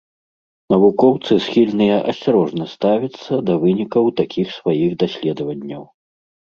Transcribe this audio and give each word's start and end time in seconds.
Навукоўцы 0.73 1.37
схільныя 1.49 1.97
асцярожна 2.13 2.63
ставіцца 2.75 3.33
да 3.51 3.59
вынікаў 3.67 4.13
такіх 4.23 4.47
сваіх 4.59 4.91
даследаванняў. 5.07 5.83